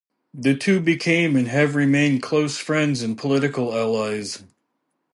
The 0.33 0.55
two 0.55 0.79
became, 0.79 1.35
and 1.35 1.47
have 1.49 1.75
remained, 1.75 2.23
close 2.23 2.57
friends 2.57 3.03
and 3.03 3.15
political 3.15 3.71
allies. 3.77 4.41